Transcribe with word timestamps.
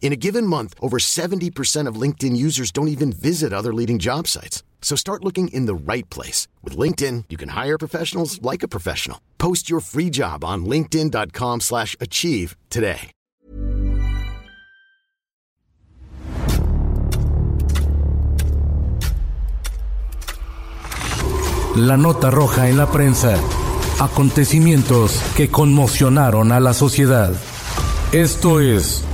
In 0.00 0.12
a 0.12 0.16
given 0.16 0.46
month, 0.46 0.74
over 0.80 0.96
70% 0.98 1.86
of 1.86 2.00
LinkedIn 2.00 2.34
users 2.34 2.70
don't 2.72 2.88
even 2.88 3.12
visit 3.12 3.52
other 3.52 3.74
leading 3.74 3.98
job 3.98 4.26
sites. 4.26 4.62
So 4.80 4.96
start 4.96 5.22
looking 5.24 5.48
in 5.48 5.66
the 5.66 5.74
right 5.74 6.08
place. 6.08 6.48
With 6.64 6.78
LinkedIn, 6.78 7.24
you 7.28 7.36
can 7.36 7.50
hire 7.50 7.76
professionals 7.76 8.40
like 8.40 8.62
a 8.62 8.68
professional. 8.68 9.20
Post 9.36 9.68
your 9.68 9.80
free 9.80 10.08
job 10.08 10.44
on 10.44 10.64
linkedin.com 10.64 11.60
slash 11.60 11.94
achieve 12.00 12.56
today. 12.70 13.10
La 21.76 21.96
nota 21.96 22.30
roja 22.30 22.68
en 22.68 22.76
la 22.76 22.90
prensa. 22.90 23.36
Acontecimientos 24.00 25.22
que 25.36 25.48
conmocionaron 25.48 26.50
a 26.50 26.58
la 26.58 26.74
sociedad. 26.74 27.32
Esto 28.12 28.60
es... 28.60 29.07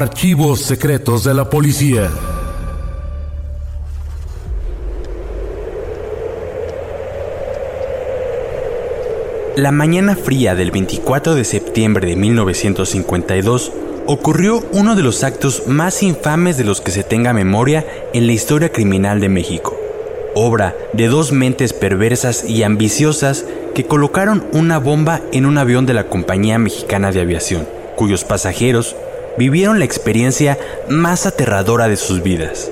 Archivos 0.00 0.60
secretos 0.60 1.24
de 1.24 1.34
la 1.34 1.50
policía. 1.50 2.08
La 9.56 9.72
mañana 9.72 10.14
fría 10.14 10.54
del 10.54 10.70
24 10.70 11.34
de 11.34 11.42
septiembre 11.42 12.06
de 12.06 12.14
1952 12.14 13.72
ocurrió 14.06 14.64
uno 14.70 14.94
de 14.94 15.02
los 15.02 15.24
actos 15.24 15.64
más 15.66 16.04
infames 16.04 16.56
de 16.56 16.62
los 16.62 16.80
que 16.80 16.92
se 16.92 17.02
tenga 17.02 17.32
memoria 17.32 17.84
en 18.14 18.28
la 18.28 18.32
historia 18.34 18.70
criminal 18.70 19.18
de 19.18 19.28
México. 19.28 19.76
Obra 20.36 20.76
de 20.92 21.08
dos 21.08 21.32
mentes 21.32 21.72
perversas 21.72 22.48
y 22.48 22.62
ambiciosas 22.62 23.46
que 23.74 23.84
colocaron 23.84 24.46
una 24.52 24.78
bomba 24.78 25.22
en 25.32 25.44
un 25.44 25.58
avión 25.58 25.86
de 25.86 25.94
la 25.94 26.06
Compañía 26.06 26.56
Mexicana 26.60 27.10
de 27.10 27.20
Aviación, 27.20 27.66
cuyos 27.96 28.22
pasajeros 28.22 28.94
vivieron 29.38 29.78
la 29.78 29.84
experiencia 29.84 30.58
más 30.88 31.24
aterradora 31.24 31.88
de 31.88 31.96
sus 31.96 32.22
vidas. 32.22 32.70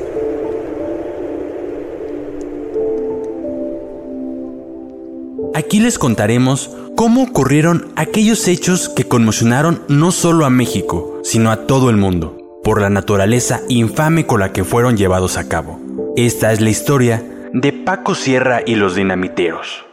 Aquí 5.54 5.80
les 5.80 5.98
contaremos 5.98 6.70
cómo 6.96 7.22
ocurrieron 7.22 7.88
aquellos 7.96 8.46
hechos 8.46 8.90
que 8.90 9.04
conmocionaron 9.04 9.82
no 9.88 10.10
solo 10.10 10.44
a 10.44 10.50
México, 10.50 11.20
sino 11.22 11.50
a 11.50 11.66
todo 11.66 11.88
el 11.88 11.96
mundo, 11.96 12.60
por 12.62 12.80
la 12.80 12.90
naturaleza 12.90 13.62
infame 13.68 14.26
con 14.26 14.40
la 14.40 14.52
que 14.52 14.64
fueron 14.64 14.96
llevados 14.96 15.38
a 15.38 15.48
cabo. 15.48 15.80
Esta 16.16 16.52
es 16.52 16.60
la 16.60 16.70
historia 16.70 17.22
de 17.52 17.72
Paco 17.72 18.14
Sierra 18.14 18.60
y 18.66 18.74
los 18.74 18.94
dinamiteros. 18.94 19.86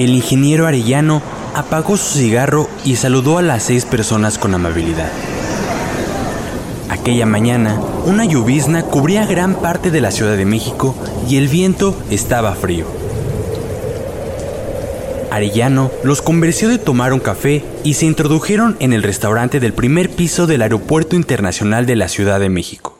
El 0.00 0.14
ingeniero 0.14 0.66
Arellano 0.66 1.20
apagó 1.54 1.98
su 1.98 2.16
cigarro 2.20 2.70
y 2.86 2.96
saludó 2.96 3.36
a 3.36 3.42
las 3.42 3.64
seis 3.64 3.84
personas 3.84 4.38
con 4.38 4.54
amabilidad. 4.54 5.10
Aquella 6.88 7.26
mañana, 7.26 7.78
una 8.06 8.24
llovizna 8.24 8.82
cubría 8.82 9.26
gran 9.26 9.56
parte 9.56 9.90
de 9.90 10.00
la 10.00 10.10
Ciudad 10.10 10.38
de 10.38 10.46
México 10.46 10.96
y 11.28 11.36
el 11.36 11.48
viento 11.48 11.94
estaba 12.08 12.54
frío. 12.54 12.86
Arellano 15.30 15.90
los 16.02 16.22
convenció 16.22 16.70
de 16.70 16.78
tomar 16.78 17.12
un 17.12 17.20
café 17.20 17.62
y 17.84 17.92
se 17.92 18.06
introdujeron 18.06 18.78
en 18.80 18.94
el 18.94 19.02
restaurante 19.02 19.60
del 19.60 19.74
primer 19.74 20.08
piso 20.08 20.46
del 20.46 20.62
Aeropuerto 20.62 21.14
Internacional 21.14 21.84
de 21.84 21.96
la 21.96 22.08
Ciudad 22.08 22.40
de 22.40 22.48
México. 22.48 22.98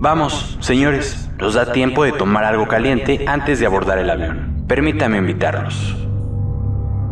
Vamos, 0.00 0.58
señores, 0.58 1.28
nos 1.42 1.54
da 1.54 1.72
tiempo 1.72 2.04
de 2.04 2.12
tomar 2.12 2.44
algo 2.44 2.68
caliente 2.68 3.24
antes 3.26 3.58
de 3.58 3.66
abordar 3.66 3.98
el 3.98 4.08
avión. 4.08 4.62
Permítame 4.68 5.18
invitarlos. 5.18 5.96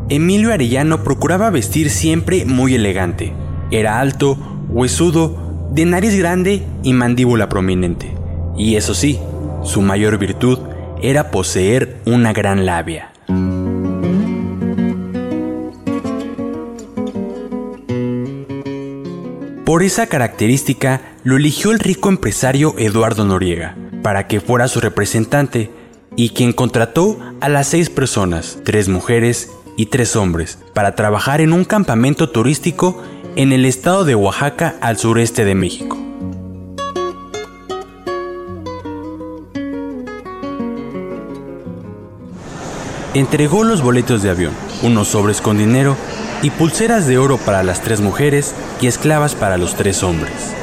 Emilio 0.08 0.52
Arellano 0.52 1.02
procuraba 1.02 1.50
vestir 1.50 1.90
siempre 1.90 2.44
muy 2.44 2.76
elegante. 2.76 3.32
Era 3.72 3.98
alto, 3.98 4.38
huesudo, 4.68 5.68
de 5.72 5.84
nariz 5.84 6.16
grande 6.16 6.62
y 6.84 6.92
mandíbula 6.92 7.48
prominente. 7.48 8.14
Y 8.56 8.76
eso 8.76 8.94
sí, 8.94 9.18
su 9.64 9.82
mayor 9.82 10.16
virtud 10.16 10.60
era 11.02 11.32
poseer 11.32 11.96
una 12.06 12.32
gran 12.32 12.64
labia. 12.64 13.10
Por 19.64 19.82
esa 19.82 20.06
característica 20.06 21.00
lo 21.24 21.36
eligió 21.36 21.72
el 21.72 21.80
rico 21.80 22.08
empresario 22.08 22.74
Eduardo 22.78 23.24
Noriega 23.24 23.76
para 24.02 24.26
que 24.26 24.40
fuera 24.40 24.68
su 24.68 24.80
representante 24.80 25.70
y 26.16 26.30
quien 26.30 26.52
contrató 26.52 27.18
a 27.40 27.48
las 27.48 27.68
seis 27.68 27.90
personas, 27.90 28.58
tres 28.64 28.88
mujeres 28.88 29.50
y 29.76 29.86
tres 29.86 30.16
hombres, 30.16 30.58
para 30.74 30.94
trabajar 30.94 31.40
en 31.40 31.52
un 31.52 31.64
campamento 31.64 32.30
turístico 32.30 33.02
en 33.36 33.52
el 33.52 33.64
estado 33.64 34.04
de 34.04 34.14
Oaxaca 34.14 34.74
al 34.80 34.98
sureste 34.98 35.44
de 35.44 35.54
México. 35.54 35.96
Entregó 43.12 43.64
los 43.64 43.82
boletos 43.82 44.22
de 44.22 44.30
avión, 44.30 44.52
unos 44.82 45.08
sobres 45.08 45.40
con 45.40 45.58
dinero 45.58 45.96
y 46.42 46.50
pulseras 46.50 47.06
de 47.06 47.18
oro 47.18 47.38
para 47.38 47.64
las 47.64 47.82
tres 47.82 48.00
mujeres 48.00 48.54
y 48.80 48.86
esclavas 48.86 49.34
para 49.34 49.58
los 49.58 49.74
tres 49.74 50.04
hombres. 50.04 50.54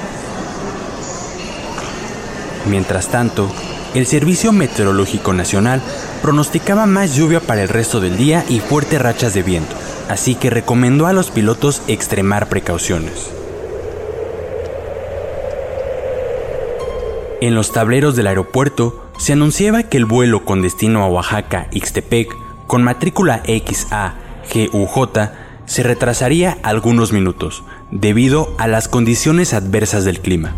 Mientras 2.69 3.07
tanto, 3.07 3.50
el 3.94 4.05
Servicio 4.05 4.51
Meteorológico 4.51 5.33
Nacional 5.33 5.81
pronosticaba 6.22 6.85
más 6.85 7.16
lluvia 7.16 7.39
para 7.39 7.63
el 7.63 7.69
resto 7.69 8.00
del 8.00 8.17
día 8.17 8.44
y 8.50 8.59
fuertes 8.59 9.01
rachas 9.01 9.33
de 9.33 9.44
viento, 9.44 9.75
así 10.09 10.35
que 10.35 10.50
recomendó 10.50 11.07
a 11.07 11.13
los 11.13 11.31
pilotos 11.31 11.81
extremar 11.88 12.50
precauciones. 12.50 13.31
En 17.39 17.55
los 17.55 17.72
tableros 17.72 18.16
del 18.16 18.28
aeropuerto 18.28 19.03
se 19.17 19.34
anunciaba 19.34 19.84
que 19.84 19.97
el 19.97 20.05
vuelo 20.05 20.44
con 20.44 20.61
destino 20.61 21.03
a 21.03 21.07
Oaxaca, 21.07 21.67
Ixtepec, 21.72 22.35
con 22.67 22.84
matrícula 22.84 23.41
XA-GUJ, 23.44 25.31
se 25.66 25.84
retrasaría 25.84 26.57
algunos 26.63 27.13
minutos, 27.13 27.63
debido 27.91 28.55
a 28.57 28.67
las 28.67 28.88
condiciones 28.88 29.53
adversas 29.53 30.03
del 30.03 30.19
clima. 30.19 30.53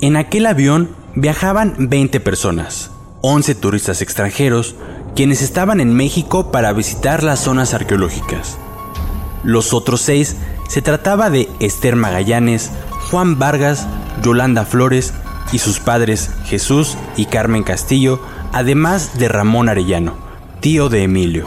En 0.00 0.16
aquel 0.16 0.46
avión 0.46 0.90
viajaban 1.16 1.74
20 1.78 2.20
personas, 2.20 2.90
11 3.22 3.54
turistas 3.56 4.02
extranjeros, 4.02 4.76
quienes 5.16 5.40
estaban 5.40 5.80
en 5.80 5.94
México 5.94 6.52
para 6.52 6.72
visitar 6.74 7.22
las 7.22 7.40
zonas 7.40 7.72
arqueológicas. 7.72 8.58
Los 9.42 9.72
otros 9.72 10.02
seis 10.02 10.36
se 10.68 10.82
trataba 10.82 11.30
de 11.30 11.48
Esther 11.58 11.96
Magallanes, 11.96 12.70
Juan 13.10 13.38
Vargas, 13.38 13.86
Yolanda 14.22 14.66
Flores 14.66 15.14
y 15.52 15.58
sus 15.58 15.80
padres 15.80 16.30
Jesús 16.44 16.98
y 17.16 17.24
Carmen 17.24 17.62
Castillo, 17.62 18.20
además 18.52 19.18
de 19.18 19.28
Ramón 19.28 19.70
Arellano, 19.70 20.18
tío 20.60 20.90
de 20.90 21.04
Emilio. 21.04 21.46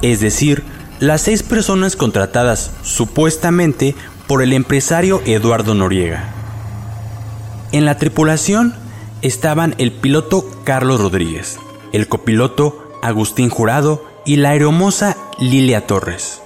Es 0.00 0.20
decir, 0.20 0.64
las 0.98 1.20
seis 1.20 1.42
personas 1.42 1.94
contratadas 1.94 2.70
supuestamente 2.82 3.94
por 4.26 4.42
el 4.42 4.54
empresario 4.54 5.20
Eduardo 5.26 5.74
Noriega. 5.74 6.35
En 7.76 7.84
la 7.84 7.98
tripulación 7.98 8.74
estaban 9.20 9.74
el 9.76 9.92
piloto 9.92 10.46
Carlos 10.64 10.98
Rodríguez, 10.98 11.58
el 11.92 12.08
copiloto 12.08 12.90
Agustín 13.02 13.50
Jurado 13.50 14.02
y 14.24 14.36
la 14.36 14.48
aeromoza 14.48 15.18
Lilia 15.38 15.86
Torres. 15.86 16.40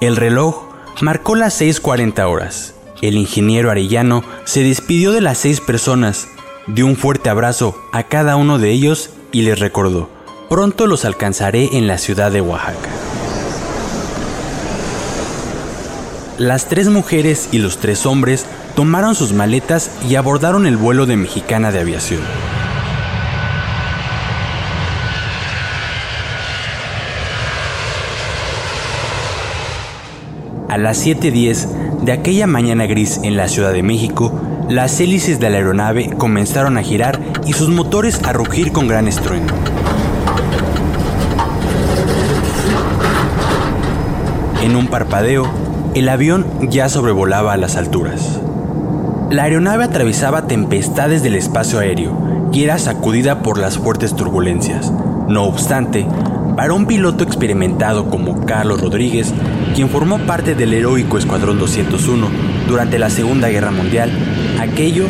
El 0.00 0.16
reloj 0.16 0.64
Marcó 1.02 1.34
las 1.34 1.60
6.40 1.60 2.26
horas. 2.26 2.74
El 3.02 3.18
ingeniero 3.18 3.70
Arellano 3.70 4.24
se 4.44 4.62
despidió 4.62 5.12
de 5.12 5.20
las 5.20 5.36
seis 5.36 5.60
personas, 5.60 6.28
dio 6.66 6.86
un 6.86 6.96
fuerte 6.96 7.28
abrazo 7.28 7.76
a 7.92 8.04
cada 8.04 8.36
uno 8.36 8.58
de 8.58 8.70
ellos 8.70 9.10
y 9.32 9.42
les 9.42 9.60
recordó, 9.60 10.08
pronto 10.48 10.86
los 10.86 11.04
alcanzaré 11.04 11.76
en 11.76 11.86
la 11.86 11.98
ciudad 11.98 12.32
de 12.32 12.40
Oaxaca. 12.40 12.88
Las 16.38 16.66
tres 16.66 16.88
mujeres 16.88 17.48
y 17.50 17.58
los 17.58 17.78
tres 17.78 18.06
hombres 18.06 18.46
tomaron 18.76 19.16
sus 19.16 19.32
maletas 19.32 19.90
y 20.08 20.14
abordaron 20.14 20.66
el 20.66 20.76
vuelo 20.76 21.04
de 21.04 21.16
Mexicana 21.16 21.72
de 21.72 21.80
Aviación. 21.80 22.20
A 30.68 30.78
las 30.78 31.04
7.10 31.04 32.04
de 32.04 32.12
aquella 32.12 32.46
mañana 32.46 32.86
gris 32.86 33.18
en 33.24 33.36
la 33.36 33.48
Ciudad 33.48 33.72
de 33.72 33.82
México, 33.82 34.32
las 34.68 35.00
hélices 35.00 35.40
de 35.40 35.50
la 35.50 35.56
aeronave 35.56 36.10
comenzaron 36.18 36.78
a 36.78 36.84
girar 36.84 37.18
y 37.46 37.52
sus 37.52 37.68
motores 37.68 38.22
a 38.22 38.32
rugir 38.32 38.70
con 38.70 38.86
gran 38.86 39.08
estruendo. 39.08 39.54
En 44.62 44.76
un 44.76 44.86
parpadeo, 44.86 45.67
el 45.94 46.08
avión 46.08 46.46
ya 46.70 46.88
sobrevolaba 46.88 47.52
a 47.52 47.56
las 47.56 47.76
alturas. 47.76 48.40
La 49.30 49.44
aeronave 49.44 49.84
atravesaba 49.84 50.46
tempestades 50.46 51.22
del 51.22 51.34
espacio 51.34 51.78
aéreo 51.78 52.48
y 52.52 52.64
era 52.64 52.78
sacudida 52.78 53.42
por 53.42 53.58
las 53.58 53.78
fuertes 53.78 54.14
turbulencias. 54.14 54.92
No 55.28 55.44
obstante, 55.44 56.06
para 56.56 56.72
un 56.72 56.86
piloto 56.86 57.24
experimentado 57.24 58.10
como 58.10 58.44
Carlos 58.44 58.80
Rodríguez, 58.80 59.32
quien 59.74 59.88
formó 59.88 60.18
parte 60.18 60.54
del 60.54 60.72
heroico 60.72 61.18
Escuadrón 61.18 61.58
201 61.58 62.28
durante 62.68 62.98
la 62.98 63.10
Segunda 63.10 63.48
Guerra 63.48 63.70
Mundial, 63.70 64.10
aquello 64.60 65.06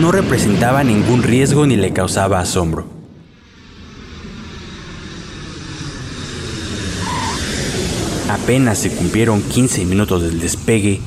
no 0.00 0.12
representaba 0.12 0.84
ningún 0.84 1.22
riesgo 1.22 1.66
ni 1.66 1.76
le 1.76 1.92
causaba 1.92 2.40
asombro. 2.40 3.01
Apenas 8.32 8.78
se 8.78 8.90
cumplieron 8.90 9.42
15 9.42 9.84
minutos 9.84 10.22
del 10.22 10.40
despegue, 10.40 11.02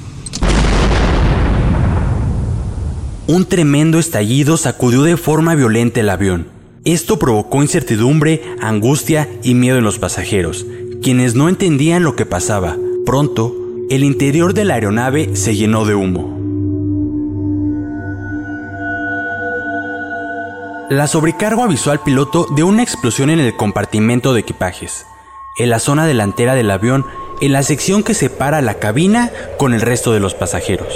un 3.25 3.45
tremendo 3.45 3.97
estallido 3.97 4.57
sacudió 4.57 5.01
de 5.01 5.17
forma 5.17 5.55
violenta 5.55 6.01
el 6.01 6.09
avión. 6.11 6.49
Esto 6.83 7.17
provocó 7.17 7.63
incertidumbre, 7.63 8.43
angustia 8.61 9.27
y 9.41 9.55
miedo 9.55 9.79
en 9.79 9.83
los 9.83 9.97
pasajeros, 9.97 10.67
quienes 11.01 11.33
no 11.33 11.49
entendían 11.49 12.03
lo 12.03 12.15
que 12.15 12.27
pasaba. 12.27 12.77
Pronto, 13.07 13.55
el 13.89 14.03
interior 14.03 14.53
de 14.53 14.65
la 14.65 14.75
aeronave 14.75 15.35
se 15.35 15.55
llenó 15.55 15.85
de 15.85 15.95
humo. 15.95 16.37
La 20.91 21.07
sobrecargo 21.07 21.63
avisó 21.63 21.89
al 21.89 22.03
piloto 22.03 22.45
de 22.55 22.61
una 22.61 22.83
explosión 22.83 23.31
en 23.31 23.39
el 23.39 23.55
compartimento 23.55 24.35
de 24.35 24.41
equipajes, 24.41 25.07
en 25.57 25.69
la 25.69 25.79
zona 25.79 26.05
delantera 26.05 26.55
del 26.55 26.71
avión, 26.71 27.05
en 27.41 27.53
la 27.53 27.63
sección 27.63 28.03
que 28.03 28.13
separa 28.13 28.61
la 28.61 28.75
cabina 28.75 29.31
con 29.57 29.73
el 29.73 29.81
resto 29.81 30.13
de 30.13 30.19
los 30.19 30.33
pasajeros. 30.33 30.93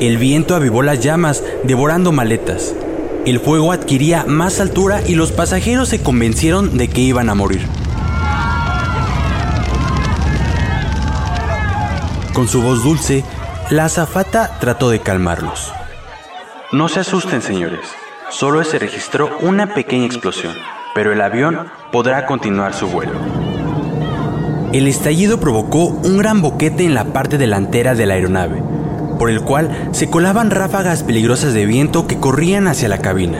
El 0.00 0.16
viento 0.16 0.54
avivó 0.54 0.82
las 0.82 1.00
llamas, 1.00 1.42
devorando 1.62 2.10
maletas. 2.10 2.74
El 3.26 3.38
fuego 3.38 3.72
adquiría 3.72 4.24
más 4.24 4.58
altura 4.58 5.02
y 5.06 5.14
los 5.14 5.30
pasajeros 5.30 5.90
se 5.90 6.02
convencieron 6.02 6.78
de 6.78 6.88
que 6.88 7.02
iban 7.02 7.28
a 7.28 7.34
morir. 7.34 7.66
Con 12.32 12.48
su 12.48 12.62
voz 12.62 12.82
dulce, 12.82 13.24
la 13.68 13.84
azafata 13.84 14.58
trató 14.58 14.88
de 14.88 15.00
calmarlos. 15.00 15.70
No 16.72 16.88
se 16.88 17.00
asusten, 17.00 17.42
señores. 17.42 17.80
Solo 18.30 18.64
se 18.64 18.78
registró 18.78 19.36
una 19.40 19.74
pequeña 19.74 20.06
explosión, 20.06 20.54
pero 20.94 21.12
el 21.12 21.20
avión 21.20 21.66
podrá 21.92 22.26
continuar 22.26 22.74
su 22.74 22.88
vuelo. 22.88 23.12
El 24.72 24.86
estallido 24.86 25.40
provocó 25.40 25.86
un 25.86 26.16
gran 26.16 26.42
boquete 26.42 26.84
en 26.84 26.94
la 26.94 27.06
parte 27.06 27.38
delantera 27.38 27.94
de 27.94 28.06
la 28.06 28.14
aeronave, 28.14 28.62
por 29.18 29.30
el 29.30 29.40
cual 29.40 29.88
se 29.92 30.08
colaban 30.08 30.50
ráfagas 30.50 31.02
peligrosas 31.02 31.54
de 31.54 31.66
viento 31.66 32.06
que 32.06 32.18
corrían 32.18 32.68
hacia 32.68 32.88
la 32.88 32.98
cabina. 32.98 33.38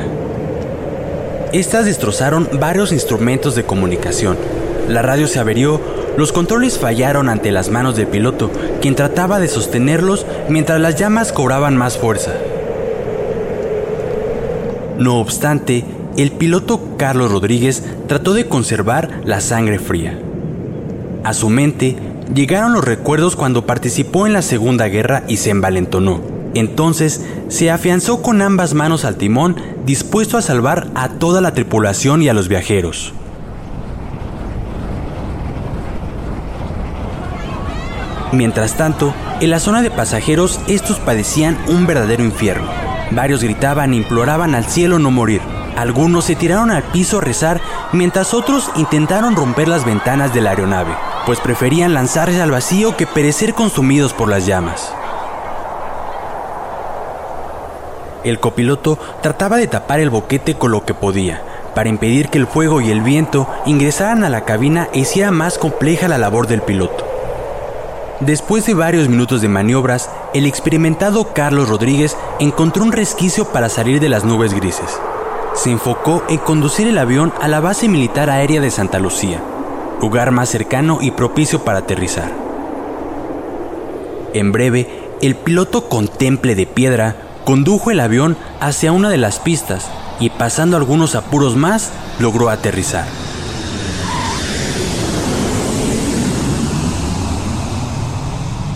Estas 1.52 1.84
destrozaron 1.86 2.48
varios 2.60 2.92
instrumentos 2.92 3.54
de 3.54 3.64
comunicación. 3.64 4.36
La 4.88 5.02
radio 5.02 5.26
se 5.26 5.38
averió, 5.38 5.80
los 6.16 6.32
controles 6.32 6.78
fallaron 6.78 7.28
ante 7.28 7.52
las 7.52 7.70
manos 7.70 7.96
del 7.96 8.08
piloto, 8.08 8.50
quien 8.80 8.96
trataba 8.96 9.38
de 9.38 9.48
sostenerlos 9.48 10.26
mientras 10.48 10.80
las 10.80 10.96
llamas 10.96 11.32
cobraban 11.32 11.76
más 11.76 11.96
fuerza. 11.96 12.32
No 14.98 15.18
obstante, 15.18 15.84
el 16.22 16.32
piloto 16.32 16.96
Carlos 16.96 17.30
Rodríguez 17.30 17.82
trató 18.08 18.34
de 18.34 18.46
conservar 18.46 19.20
la 19.24 19.40
sangre 19.40 19.78
fría. 19.78 20.18
A 21.24 21.34
su 21.34 21.50
mente 21.50 21.96
llegaron 22.34 22.72
los 22.72 22.84
recuerdos 22.84 23.36
cuando 23.36 23.66
participó 23.66 24.26
en 24.26 24.32
la 24.32 24.42
Segunda 24.42 24.88
Guerra 24.88 25.24
y 25.28 25.36
se 25.36 25.50
envalentonó. 25.50 26.20
Entonces 26.54 27.24
se 27.48 27.70
afianzó 27.70 28.22
con 28.22 28.42
ambas 28.42 28.74
manos 28.74 29.04
al 29.04 29.16
timón, 29.16 29.56
dispuesto 29.86 30.36
a 30.36 30.42
salvar 30.42 30.88
a 30.94 31.10
toda 31.10 31.40
la 31.40 31.54
tripulación 31.54 32.22
y 32.22 32.28
a 32.28 32.34
los 32.34 32.48
viajeros. 32.48 33.12
Mientras 38.32 38.76
tanto, 38.76 39.12
en 39.40 39.50
la 39.50 39.58
zona 39.58 39.82
de 39.82 39.90
pasajeros 39.90 40.60
estos 40.68 40.98
padecían 40.98 41.58
un 41.68 41.86
verdadero 41.86 42.24
infierno. 42.24 42.68
Varios 43.10 43.42
gritaban 43.42 43.92
e 43.92 43.96
imploraban 43.96 44.54
al 44.54 44.66
cielo 44.66 44.98
no 45.00 45.10
morir. 45.10 45.40
Algunos 45.80 46.26
se 46.26 46.36
tiraron 46.36 46.70
al 46.70 46.82
piso 46.82 47.16
a 47.16 47.20
rezar, 47.22 47.58
mientras 47.92 48.34
otros 48.34 48.70
intentaron 48.76 49.34
romper 49.34 49.66
las 49.66 49.86
ventanas 49.86 50.34
de 50.34 50.42
la 50.42 50.50
aeronave, 50.50 50.92
pues 51.24 51.40
preferían 51.40 51.94
lanzarse 51.94 52.42
al 52.42 52.50
vacío 52.50 52.98
que 52.98 53.06
perecer 53.06 53.54
consumidos 53.54 54.12
por 54.12 54.28
las 54.28 54.44
llamas. 54.44 54.92
El 58.24 58.40
copiloto 58.40 58.98
trataba 59.22 59.56
de 59.56 59.68
tapar 59.68 60.00
el 60.00 60.10
boquete 60.10 60.58
con 60.58 60.70
lo 60.70 60.84
que 60.84 60.92
podía, 60.92 61.42
para 61.74 61.88
impedir 61.88 62.28
que 62.28 62.36
el 62.36 62.46
fuego 62.46 62.82
y 62.82 62.90
el 62.90 63.00
viento 63.00 63.48
ingresaran 63.64 64.22
a 64.22 64.28
la 64.28 64.44
cabina 64.44 64.90
e 64.92 64.98
hiciera 64.98 65.30
más 65.30 65.56
compleja 65.56 66.08
la 66.08 66.18
labor 66.18 66.46
del 66.46 66.60
piloto. 66.60 67.06
Después 68.20 68.66
de 68.66 68.74
varios 68.74 69.08
minutos 69.08 69.40
de 69.40 69.48
maniobras, 69.48 70.10
el 70.34 70.44
experimentado 70.44 71.32
Carlos 71.32 71.70
Rodríguez 71.70 72.18
encontró 72.38 72.84
un 72.84 72.92
resquicio 72.92 73.46
para 73.46 73.70
salir 73.70 73.98
de 73.98 74.10
las 74.10 74.26
nubes 74.26 74.52
grises. 74.52 75.00
Se 75.60 75.70
enfocó 75.70 76.24
en 76.30 76.38
conducir 76.38 76.88
el 76.88 76.96
avión 76.96 77.34
a 77.38 77.46
la 77.46 77.60
base 77.60 77.86
militar 77.86 78.30
aérea 78.30 78.62
de 78.62 78.70
Santa 78.70 78.98
Lucía, 78.98 79.42
lugar 80.00 80.30
más 80.30 80.48
cercano 80.48 81.00
y 81.02 81.10
propicio 81.10 81.66
para 81.66 81.80
aterrizar. 81.80 82.32
En 84.32 84.52
breve, 84.52 84.88
el 85.20 85.36
piloto 85.36 85.86
con 85.86 86.08
temple 86.08 86.54
de 86.54 86.64
piedra 86.64 87.14
condujo 87.44 87.90
el 87.90 88.00
avión 88.00 88.38
hacia 88.58 88.92
una 88.92 89.10
de 89.10 89.18
las 89.18 89.38
pistas 89.38 89.90
y 90.18 90.30
pasando 90.30 90.78
algunos 90.78 91.14
apuros 91.14 91.56
más, 91.56 91.92
logró 92.20 92.48
aterrizar. 92.48 93.04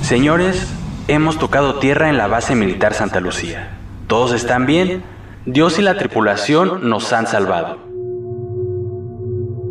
Señores, 0.02 0.66
hemos 1.08 1.38
tocado 1.38 1.76
tierra 1.76 2.10
en 2.10 2.18
la 2.18 2.26
base 2.26 2.54
militar 2.54 2.92
Santa 2.92 3.20
Lucía. 3.20 3.70
¿Todos 4.06 4.32
están 4.32 4.66
bien? 4.66 5.13
Dios 5.46 5.78
y 5.78 5.82
la 5.82 5.98
tripulación 5.98 6.88
nos 6.88 7.12
han 7.12 7.26
salvado. 7.26 7.76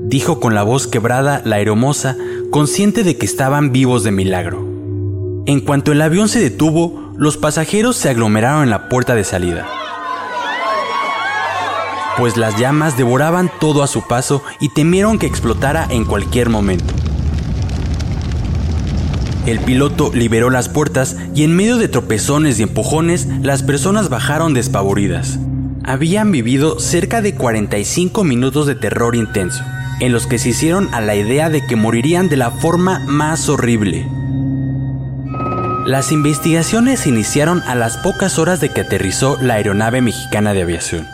Dijo 0.03 0.39
con 0.39 0.53
la 0.53 0.62
voz 0.62 0.86
quebrada 0.86 1.42
la 1.46 1.56
aeromoza, 1.56 2.15
consciente 2.51 3.03
de 3.03 3.18
que 3.18 3.25
estaban 3.25 3.72
vivos 3.72 4.03
de 4.03 4.12
milagro. 4.12 4.63
En 5.48 5.62
cuanto 5.62 5.92
el 5.92 6.03
avión 6.03 6.30
se 6.30 6.39
detuvo, 6.39 7.12
los 7.18 7.38
pasajeros 7.38 7.96
se 7.96 8.10
aglomeraron 8.10 8.62
en 8.62 8.70
la 8.70 8.88
puerta 8.88 9.15
de 9.15 9.24
salida. 9.24 9.68
Pues 12.20 12.38
las 12.38 12.60
llamas 12.60 12.96
devoraban 12.96 13.50
todo 13.60 13.82
a 13.82 13.88
su 13.88 14.08
paso 14.08 14.44
y 14.60 14.70
temieron 14.70 15.18
que 15.18 15.25
explotara 15.25 15.88
en 15.89 16.06
cualquier 16.06 16.50
momento. 16.50 16.94
El 19.48 19.60
piloto 19.60 20.12
liberó 20.13 20.51
las 20.51 20.70
puertas 20.70 21.18
y 21.34 21.44
en 21.44 21.56
medio 21.56 21.77
de 21.77 21.88
tropezones 21.88 22.60
y 22.60 22.63
empujones 22.63 23.27
las 23.42 23.63
personas 23.63 24.10
bajaron 24.10 24.53
despavoridas. 24.53 25.39
Habían 25.86 26.32
vivido 26.32 26.80
cerca 26.80 27.22
de 27.22 27.36
45 27.36 28.24
minutos 28.24 28.68
de 28.68 28.75
terror 28.75 29.16
intenso, 29.16 29.63
en 30.00 30.13
los 30.13 30.28
que 30.28 30.40
se 30.40 30.50
hicieron 30.50 30.94
a 30.94 31.02
la 31.02 31.16
idea 31.16 31.50
de 31.50 31.66
que 31.66 31.75
morirían 31.75 32.30
de 32.30 32.38
la 32.38 32.52
forma 32.52 33.00
más 33.06 33.50
horrible. 33.50 34.08
Las 35.86 36.13
investigaciones 36.13 37.02
se 37.02 37.10
iniciaron 37.10 37.62
a 37.63 37.75
las 37.75 37.98
pocas 37.98 38.40
horas 38.40 38.62
de 38.62 38.70
que 38.70 38.82
aterrizó 38.82 39.38
la 39.42 39.56
aeronave 39.56 40.02
mexicana 40.02 40.54
de 40.54 40.62
aviación. 40.62 41.06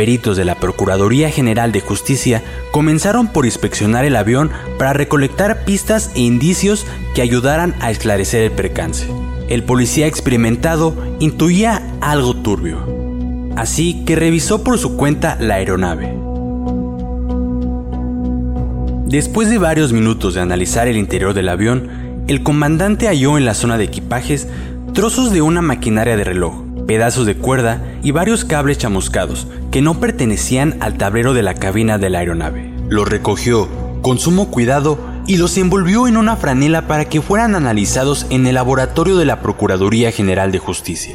peritos 0.00 0.38
de 0.38 0.46
la 0.46 0.54
Procuraduría 0.54 1.30
General 1.30 1.72
de 1.72 1.82
Justicia 1.82 2.42
comenzaron 2.70 3.28
por 3.28 3.44
inspeccionar 3.44 4.06
el 4.06 4.16
avión 4.16 4.50
para 4.78 4.94
recolectar 4.94 5.66
pistas 5.66 6.10
e 6.14 6.20
indicios 6.20 6.86
que 7.14 7.20
ayudaran 7.20 7.74
a 7.80 7.90
esclarecer 7.90 8.44
el 8.44 8.52
percance. 8.52 9.06
El 9.50 9.64
policía 9.64 10.06
experimentado 10.06 10.94
intuía 11.18 11.82
algo 12.00 12.36
turbio, 12.36 12.78
así 13.56 14.04
que 14.06 14.14
revisó 14.14 14.62
por 14.62 14.78
su 14.78 14.96
cuenta 14.96 15.36
la 15.40 15.54
aeronave. 15.54 16.14
Después 19.06 19.50
de 19.50 19.58
varios 19.58 19.92
minutos 19.92 20.34
de 20.34 20.40
analizar 20.40 20.86
el 20.86 20.96
interior 20.96 21.34
del 21.34 21.48
avión, 21.48 21.88
el 22.28 22.44
comandante 22.44 23.08
halló 23.08 23.38
en 23.38 23.44
la 23.44 23.54
zona 23.54 23.76
de 23.76 23.82
equipajes 23.82 24.46
trozos 24.94 25.32
de 25.32 25.42
una 25.42 25.62
maquinaria 25.62 26.16
de 26.16 26.22
reloj, 26.22 26.62
pedazos 26.86 27.26
de 27.26 27.34
cuerda 27.34 27.82
y 28.04 28.12
varios 28.12 28.44
cables 28.44 28.78
chamuscados 28.78 29.48
que 29.72 29.82
no 29.82 29.98
pertenecían 29.98 30.76
al 30.78 30.96
tablero 30.96 31.34
de 31.34 31.42
la 31.42 31.54
cabina 31.54 31.98
de 31.98 32.08
la 32.08 32.20
aeronave. 32.20 32.72
Los 32.88 33.08
recogió 33.08 33.68
con 34.00 34.20
sumo 34.20 34.52
cuidado 34.52 35.09
y 35.30 35.36
los 35.36 35.56
envolvió 35.58 36.08
en 36.08 36.16
una 36.16 36.34
franela 36.34 36.88
para 36.88 37.04
que 37.04 37.22
fueran 37.22 37.54
analizados 37.54 38.26
en 38.30 38.48
el 38.48 38.56
laboratorio 38.56 39.16
de 39.16 39.24
la 39.24 39.40
Procuraduría 39.40 40.10
General 40.10 40.50
de 40.50 40.58
Justicia. 40.58 41.14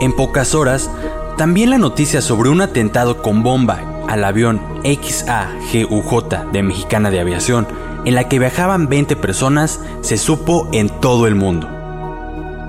En 0.00 0.16
pocas 0.16 0.54
horas, 0.54 0.90
también 1.36 1.68
la 1.68 1.76
noticia 1.76 2.22
sobre 2.22 2.48
un 2.48 2.62
atentado 2.62 3.20
con 3.20 3.42
bomba 3.42 3.82
al 4.08 4.24
avión 4.24 4.62
XAGUJ 4.82 6.52
de 6.52 6.62
Mexicana 6.62 7.10
de 7.10 7.20
Aviación, 7.20 7.68
en 8.06 8.14
la 8.14 8.26
que 8.26 8.38
viajaban 8.38 8.88
20 8.88 9.14
personas, 9.16 9.80
se 10.00 10.16
supo 10.16 10.70
en 10.72 10.88
todo 10.88 11.26
el 11.26 11.34
mundo. 11.34 11.68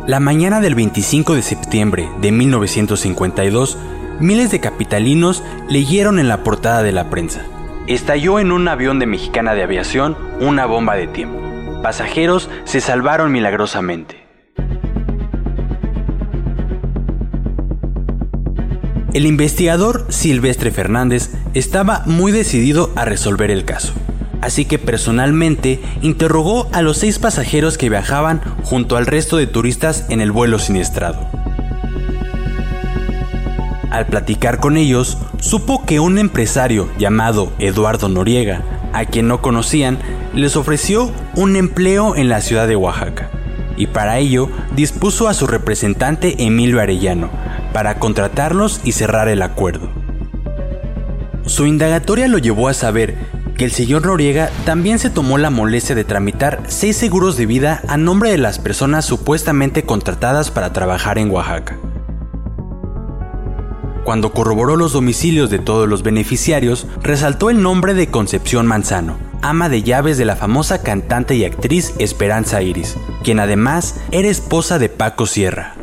La 0.08 0.20
mañana 0.20 0.60
del 0.60 0.76
25 0.76 1.36
de 1.36 1.42
septiembre 1.42 2.10
de 2.20 2.34
1952, 2.34 3.78
miles 4.20 4.52
de 4.52 4.60
capitalinos 4.60 5.42
leyeron 5.70 6.20
en 6.20 6.28
la 6.28 6.44
portada 6.44 6.84
de 6.84 6.92
la 6.92 7.10
prensa. 7.10 7.46
Estalló 7.90 8.40
en 8.40 8.52
un 8.52 8.68
avión 8.68 9.00
de 9.00 9.08
Mexicana 9.08 9.56
de 9.56 9.64
Aviación 9.64 10.16
una 10.40 10.68
bomba 10.68 10.94
de 10.96 11.08
tiempo. 11.08 11.40
Pasajeros 11.82 12.48
se 12.64 12.82
salvaron 12.82 13.32
milagrosamente. 13.32 14.28
El 19.12 19.26
investigador 19.26 20.06
Silvestre 20.10 20.70
Fernández 20.70 21.32
estaba 21.56 22.04
muy 22.06 22.32
decidido 22.32 22.92
a 22.96 23.06
resolver 23.06 23.50
el 23.50 23.66
caso 23.66 23.96
así 24.42 24.66
que 24.66 24.80
personalmente 24.80 25.82
interrogó 26.02 26.70
a 26.72 26.82
los 26.82 26.98
seis 26.98 27.20
pasajeros 27.20 27.78
que 27.78 27.90
viajaban 27.90 28.42
junto 28.64 28.96
al 28.98 29.06
resto 29.06 29.38
de 29.38 29.48
turistas 29.48 30.06
en 30.10 30.22
el 30.22 30.32
vuelo 30.32 30.60
siniestrado. 30.60 31.29
Al 33.90 34.06
platicar 34.06 34.60
con 34.60 34.78
ellos, 34.78 35.18
supo 35.40 35.84
que 35.84 36.00
un 36.00 36.20
empresario 36.20 36.90
llamado 37.00 37.52
Eduardo 37.58 38.08
Noriega, 38.08 38.62
a 38.94 39.06
quien 39.06 39.28
no 39.28 39.42
conocían, 39.42 39.98
les 40.36 40.56
ofreció 40.56 41.12
un 41.36 41.56
empleo 41.56 42.16
en 42.16 42.30
la 42.30 42.42
ciudad 42.42 42.68
de 42.68 42.76
Oaxaca, 42.76 43.32
y 43.78 43.88
para 43.88 44.20
ello 44.20 44.50
dispuso 44.76 45.28
a 45.28 45.34
su 45.34 45.48
representante 45.48 46.36
Emilio 46.44 46.80
Arellano, 46.80 47.32
para 47.74 47.98
contratarlos 47.98 48.80
y 48.84 48.92
cerrar 48.92 49.28
el 49.28 49.42
acuerdo. 49.42 49.90
Su 51.46 51.66
indagatoria 51.66 52.28
lo 52.28 52.38
llevó 52.38 52.68
a 52.68 52.76
saber 52.76 53.16
que 53.58 53.66
el 53.66 53.72
señor 53.72 54.06
Noriega 54.06 54.52
también 54.66 55.00
se 55.00 55.10
tomó 55.10 55.40
la 55.40 55.50
molestia 55.50 55.96
de 55.96 56.04
tramitar 56.04 56.62
seis 56.68 56.96
seguros 56.96 57.38
de 57.38 57.48
vida 57.48 57.82
a 57.88 57.98
nombre 57.98 58.30
de 58.30 58.38
las 58.38 58.60
personas 58.60 59.06
supuestamente 59.06 59.84
contratadas 59.84 60.52
para 60.52 60.72
trabajar 60.74 61.18
en 61.18 61.32
Oaxaca. 61.32 61.76
Cuando 64.10 64.32
corroboró 64.32 64.76
los 64.76 64.94
domicilios 64.94 65.52
de 65.52 65.60
todos 65.60 65.88
los 65.88 66.02
beneficiarios, 66.02 66.88
resaltó 67.04 67.52
el 67.52 67.62
nombre 67.62 67.94
de 67.94 68.08
Concepción 68.08 68.66
Manzano, 68.66 69.20
ama 69.44 69.70
de 69.70 69.84
llaves 69.84 70.18
de 70.18 70.26
la 70.26 70.36
famosa 70.36 70.82
cantante 70.82 71.36
y 71.36 71.46
actriz 71.46 71.94
Esperanza 72.00 72.64
Iris, 72.64 72.98
quien 73.24 73.40
además 73.40 74.02
era 74.10 74.28
esposa 74.28 74.80
de 74.80 74.90
Paco 74.90 75.28
Sierra. 75.28 75.76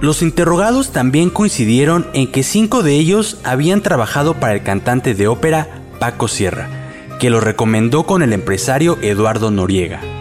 Los 0.00 0.22
interrogados 0.22 0.92
también 0.92 1.30
coincidieron 1.30 2.06
en 2.14 2.30
que 2.30 2.44
cinco 2.44 2.84
de 2.84 2.94
ellos 2.94 3.40
habían 3.42 3.80
trabajado 3.80 4.34
para 4.34 4.52
el 4.52 4.62
cantante 4.62 5.14
de 5.16 5.26
ópera 5.26 5.82
Paco 5.98 6.28
Sierra, 6.28 6.68
que 7.18 7.30
lo 7.30 7.40
recomendó 7.40 8.04
con 8.04 8.22
el 8.22 8.32
empresario 8.32 8.96
Eduardo 9.02 9.50
Noriega. 9.50 10.13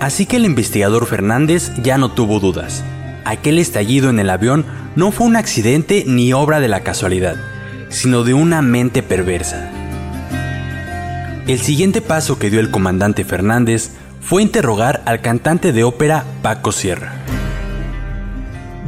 Así 0.00 0.26
que 0.26 0.36
el 0.36 0.44
investigador 0.44 1.06
Fernández 1.06 1.72
ya 1.82 1.96
no 1.96 2.10
tuvo 2.10 2.38
dudas. 2.38 2.84
Aquel 3.24 3.58
estallido 3.58 4.10
en 4.10 4.18
el 4.18 4.30
avión 4.30 4.66
no 4.94 5.10
fue 5.10 5.26
un 5.26 5.36
accidente 5.36 6.04
ni 6.06 6.32
obra 6.32 6.60
de 6.60 6.68
la 6.68 6.80
casualidad, 6.80 7.36
sino 7.88 8.22
de 8.22 8.34
una 8.34 8.62
mente 8.62 9.02
perversa. 9.02 9.70
El 11.46 11.60
siguiente 11.60 12.00
paso 12.02 12.38
que 12.38 12.50
dio 12.50 12.60
el 12.60 12.70
comandante 12.70 13.24
Fernández 13.24 13.90
fue 14.20 14.42
interrogar 14.42 15.02
al 15.06 15.20
cantante 15.20 15.72
de 15.72 15.84
ópera 15.84 16.24
Paco 16.42 16.72
Sierra. 16.72 17.14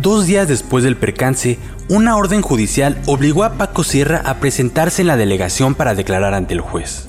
Dos 0.02 0.26
días 0.26 0.46
después 0.46 0.84
del 0.84 0.96
percance, 0.96 1.58
una 1.88 2.16
orden 2.16 2.42
judicial 2.42 3.00
obligó 3.06 3.44
a 3.44 3.54
Paco 3.54 3.82
Sierra 3.82 4.22
a 4.24 4.34
presentarse 4.34 5.02
en 5.02 5.08
la 5.08 5.16
delegación 5.16 5.74
para 5.74 5.94
declarar 5.94 6.34
ante 6.34 6.54
el 6.54 6.60
juez. 6.60 7.07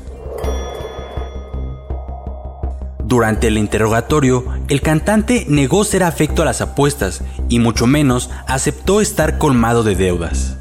Durante 3.10 3.48
el 3.48 3.58
interrogatorio, 3.58 4.46
el 4.68 4.84
cantante 4.84 5.44
negó 5.50 5.84
ser 5.84 6.04
afecto 6.04 6.44
a 6.44 6.46
las 6.46 6.62
apuestas 6.62 7.24
y 7.50 7.58
mucho 7.58 7.88
menos 7.88 8.30
aceptó 8.46 9.02
estar 9.02 9.40
colmado 9.40 9.82
de 9.82 9.96
deudas. 9.96 10.58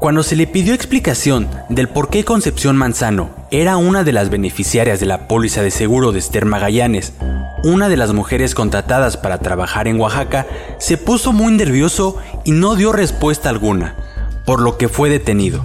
Cuando 0.00 0.24
se 0.24 0.34
le 0.34 0.48
pidió 0.48 0.74
explicación 0.74 1.48
del 1.68 1.88
por 1.88 2.10
qué 2.10 2.24
Concepción 2.24 2.76
Manzano 2.76 3.30
era 3.52 3.76
una 3.76 4.02
de 4.02 4.10
las 4.10 4.28
beneficiarias 4.28 4.98
de 4.98 5.06
la 5.06 5.28
póliza 5.28 5.62
de 5.62 5.70
seguro 5.70 6.10
de 6.10 6.18
Esther 6.18 6.44
Magallanes, 6.44 7.12
una 7.62 7.88
de 7.88 7.96
las 7.96 8.12
mujeres 8.12 8.56
contratadas 8.56 9.16
para 9.16 9.38
trabajar 9.38 9.86
en 9.86 10.00
Oaxaca, 10.00 10.48
se 10.80 10.96
puso 10.96 11.32
muy 11.32 11.52
nervioso 11.52 12.16
y 12.44 12.50
no 12.50 12.74
dio 12.74 12.90
respuesta 12.90 13.50
alguna, 13.50 13.94
por 14.44 14.60
lo 14.60 14.76
que 14.78 14.88
fue 14.88 15.08
detenido. 15.10 15.62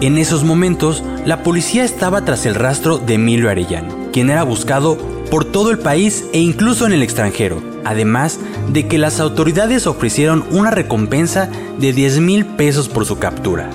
En 0.00 0.18
esos 0.18 0.42
momentos, 0.42 1.02
la 1.24 1.42
policía 1.42 1.84
estaba 1.84 2.24
tras 2.24 2.44
el 2.44 2.56
rastro 2.56 2.98
de 2.98 3.14
Emilio 3.14 3.48
Arellano, 3.48 4.10
quien 4.12 4.30
era 4.30 4.42
buscado 4.42 4.98
por 5.30 5.44
todo 5.44 5.70
el 5.70 5.78
país 5.78 6.24
e 6.32 6.40
incluso 6.40 6.86
en 6.86 6.92
el 6.92 7.02
extranjero, 7.02 7.62
además 7.84 8.40
de 8.72 8.88
que 8.88 8.98
las 8.98 9.20
autoridades 9.20 9.86
ofrecieron 9.86 10.44
una 10.50 10.70
recompensa 10.70 11.48
de 11.78 11.92
10 11.92 12.20
mil 12.20 12.44
pesos 12.46 12.88
por 12.88 13.06
su 13.06 13.18
captura. 13.18 13.70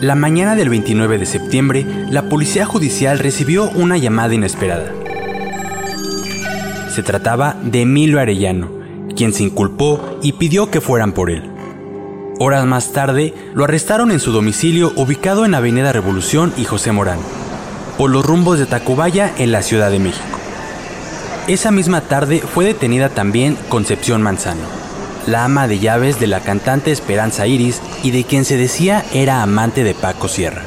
La 0.00 0.14
mañana 0.14 0.56
del 0.56 0.68
29 0.70 1.18
de 1.18 1.24
septiembre, 1.24 1.86
la 2.10 2.28
policía 2.28 2.66
judicial 2.66 3.18
recibió 3.18 3.70
una 3.70 3.96
llamada 3.96 4.34
inesperada. 4.34 4.92
Se 6.90 7.02
trataba 7.02 7.56
de 7.62 7.82
Emilio 7.82 8.20
Arellano, 8.20 8.70
quien 9.14 9.32
se 9.32 9.44
inculpó 9.44 10.18
y 10.22 10.32
pidió 10.32 10.70
que 10.70 10.80
fueran 10.80 11.12
por 11.12 11.30
él. 11.30 11.50
Horas 12.38 12.66
más 12.66 12.92
tarde, 12.92 13.34
lo 13.54 13.64
arrestaron 13.64 14.10
en 14.10 14.20
su 14.20 14.32
domicilio 14.32 14.92
ubicado 14.96 15.44
en 15.44 15.54
Avenida 15.54 15.92
Revolución 15.92 16.52
y 16.56 16.64
José 16.64 16.92
Morán, 16.92 17.18
por 17.96 18.10
los 18.10 18.24
rumbos 18.24 18.58
de 18.58 18.66
Tacubaya 18.66 19.32
en 19.38 19.52
la 19.52 19.62
Ciudad 19.62 19.90
de 19.90 20.00
México. 20.00 20.38
Esa 21.46 21.70
misma 21.70 22.00
tarde 22.00 22.40
fue 22.40 22.64
detenida 22.64 23.08
también 23.08 23.56
Concepción 23.68 24.22
Manzano 24.22 24.84
la 25.26 25.44
ama 25.44 25.68
de 25.68 25.78
llaves 25.78 26.20
de 26.20 26.26
la 26.26 26.40
cantante 26.40 26.92
Esperanza 26.92 27.46
Iris 27.46 27.80
y 28.02 28.10
de 28.10 28.24
quien 28.24 28.44
se 28.44 28.56
decía 28.56 29.04
era 29.12 29.42
amante 29.42 29.84
de 29.84 29.94
Paco 29.94 30.28
Sierra. 30.28 30.62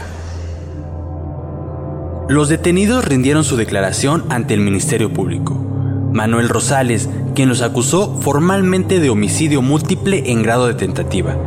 Los 2.27 2.50
detenidos 2.50 3.06
rindieron 3.06 3.44
su 3.44 3.56
declaración 3.56 4.25
ante 4.30 4.54
el 4.54 4.60
Ministerio 4.60 5.13
Público. 5.13 5.76
Manuel 6.11 6.49
Rosales, 6.49 7.09
quien 7.35 7.49
los 7.49 7.61
acusó 7.61 8.19
formalmente 8.21 8.99
de 8.99 9.09
homicidio 9.09 9.61
múltiple 9.61 10.31
en 10.31 10.43
grado 10.43 10.67
de 10.67 10.73
tentativa, 10.73 11.37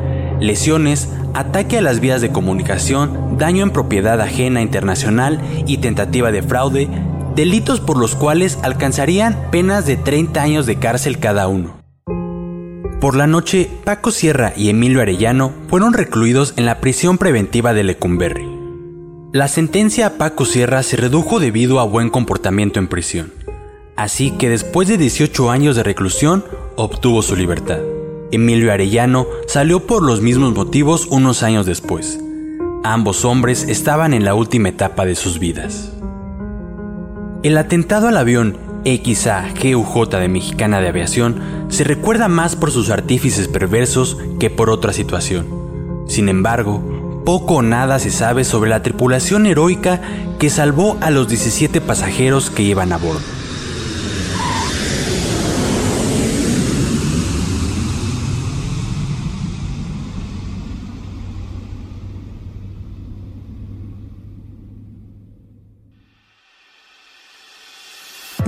lesiones, 0.40 1.08
ataque 1.34 1.78
a 1.78 1.82
las 1.82 2.00
vías 2.00 2.20
de 2.20 2.30
comunicación, 2.30 3.36
daño 3.38 3.62
en 3.62 3.70
propiedad 3.70 4.20
ajena 4.20 4.62
internacional 4.62 5.40
y 5.66 5.78
tentativa 5.78 6.32
de 6.32 6.42
fraude, 6.42 6.88
delitos 7.34 7.80
por 7.80 7.96
los 7.96 8.14
cuales 8.14 8.58
alcanzarían 8.62 9.50
penas 9.50 9.86
de 9.86 9.96
30 9.96 10.42
años 10.42 10.66
de 10.66 10.76
cárcel 10.76 11.18
cada 11.18 11.48
uno. 11.48 11.80
Por 13.00 13.16
la 13.16 13.26
noche, 13.26 13.70
Paco 13.84 14.10
Sierra 14.10 14.52
y 14.54 14.68
Emilio 14.68 15.00
Arellano 15.00 15.52
fueron 15.68 15.94
recluidos 15.94 16.52
en 16.56 16.66
la 16.66 16.80
prisión 16.80 17.16
preventiva 17.16 17.72
de 17.72 17.82
Lecumberri. 17.82 18.46
La 19.32 19.48
sentencia 19.48 20.06
a 20.06 20.10
Paco 20.18 20.44
Sierra 20.44 20.82
se 20.82 20.96
redujo 20.96 21.40
debido 21.40 21.80
a 21.80 21.84
buen 21.84 22.10
comportamiento 22.10 22.78
en 22.78 22.88
prisión, 22.88 23.32
así 24.00 24.30
que 24.30 24.48
después 24.48 24.88
de 24.88 24.96
18 24.96 25.50
años 25.50 25.76
de 25.76 25.82
reclusión 25.82 26.42
obtuvo 26.76 27.20
su 27.20 27.36
libertad. 27.36 27.80
Emilio 28.32 28.72
Arellano 28.72 29.26
salió 29.46 29.86
por 29.86 30.02
los 30.02 30.22
mismos 30.22 30.54
motivos 30.54 31.06
unos 31.10 31.42
años 31.42 31.66
después. 31.66 32.18
Ambos 32.82 33.26
hombres 33.26 33.68
estaban 33.68 34.14
en 34.14 34.24
la 34.24 34.34
última 34.34 34.70
etapa 34.70 35.04
de 35.04 35.14
sus 35.14 35.38
vidas. 35.38 35.92
El 37.42 37.58
atentado 37.58 38.08
al 38.08 38.16
avión 38.16 38.56
XA-GUJ 38.84 40.18
de 40.18 40.28
Mexicana 40.28 40.80
de 40.80 40.88
Aviación 40.88 41.66
se 41.68 41.84
recuerda 41.84 42.28
más 42.28 42.56
por 42.56 42.70
sus 42.70 42.88
artífices 42.88 43.48
perversos 43.48 44.16
que 44.38 44.48
por 44.48 44.70
otra 44.70 44.94
situación. 44.94 45.46
Sin 46.08 46.30
embargo, 46.30 47.22
poco 47.26 47.56
o 47.56 47.62
nada 47.62 47.98
se 47.98 48.10
sabe 48.10 48.44
sobre 48.44 48.70
la 48.70 48.82
tripulación 48.82 49.44
heroica 49.44 50.00
que 50.38 50.48
salvó 50.48 50.96
a 51.02 51.10
los 51.10 51.28
17 51.28 51.82
pasajeros 51.82 52.48
que 52.48 52.62
iban 52.62 52.94
a 52.94 52.96
bordo. 52.96 53.39